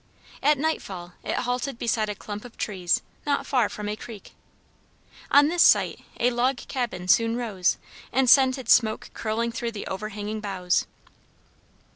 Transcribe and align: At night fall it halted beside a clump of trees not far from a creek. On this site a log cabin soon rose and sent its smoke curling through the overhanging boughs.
At 0.41 0.57
night 0.57 0.81
fall 0.81 1.13
it 1.23 1.35
halted 1.35 1.77
beside 1.77 2.09
a 2.09 2.15
clump 2.15 2.43
of 2.43 2.57
trees 2.57 3.03
not 3.23 3.45
far 3.45 3.69
from 3.69 3.87
a 3.87 3.95
creek. 3.95 4.31
On 5.29 5.47
this 5.47 5.61
site 5.61 5.99
a 6.19 6.31
log 6.31 6.57
cabin 6.67 7.07
soon 7.07 7.37
rose 7.37 7.77
and 8.11 8.27
sent 8.27 8.57
its 8.57 8.73
smoke 8.73 9.11
curling 9.13 9.51
through 9.51 9.73
the 9.73 9.85
overhanging 9.85 10.39
boughs. 10.39 10.87